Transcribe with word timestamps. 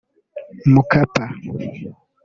Mkapa 0.73 1.25